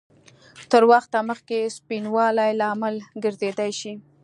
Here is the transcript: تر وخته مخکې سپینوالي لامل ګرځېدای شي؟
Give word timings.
تر 0.71 0.83
وخته 0.91 1.17
مخکې 1.29 1.73
سپینوالي 1.77 2.51
لامل 2.59 2.95
ګرځېدای 3.23 3.71
شي؟ 3.79 3.93